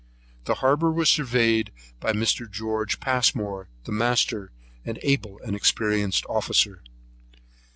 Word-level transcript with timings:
The 0.45 0.55
harbour 0.55 0.91
was 0.91 1.09
surveyed 1.11 1.71
by 1.99 2.11
Mr. 2.11 2.49
Geo. 2.49 2.83
Passmore, 2.99 3.69
the 3.83 3.91
master, 3.91 4.51
an 4.83 4.97
able 5.03 5.39
and 5.45 5.55
experienced 5.55 6.25
officer. 6.27 6.81